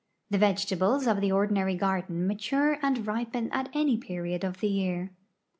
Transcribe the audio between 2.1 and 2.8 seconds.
mature